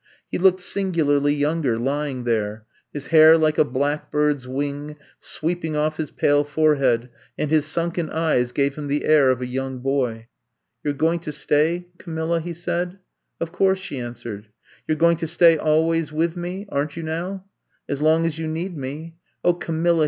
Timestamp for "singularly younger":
0.61-1.77